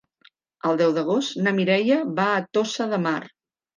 [0.69, 3.19] El deu d'agost na Mireia va a Tossa de Mar.